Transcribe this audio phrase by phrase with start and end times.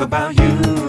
[0.00, 0.85] about you.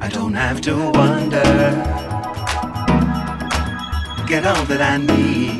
[0.00, 1.42] I don't have to wonder.
[4.26, 5.58] Get all that I need.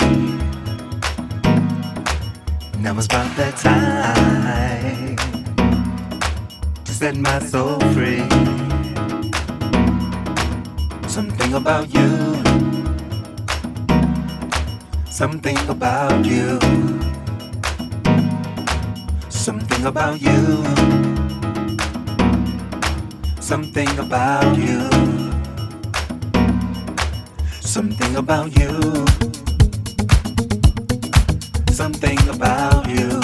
[2.80, 5.16] Now it's about that time
[6.84, 8.28] to set my soul free.
[11.08, 12.36] Something about you.
[15.10, 16.58] Something about you.
[19.30, 21.25] Something about you.
[23.46, 24.90] Something about you.
[27.60, 29.06] Something about you.
[31.70, 33.15] Something about you.